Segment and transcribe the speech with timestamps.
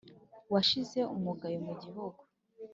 [0.53, 2.21] washize umugayo mu gihugu